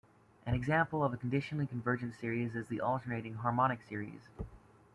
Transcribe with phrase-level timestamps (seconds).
[0.47, 4.29] An example of a conditionally convergent series is the alternating harmonic series.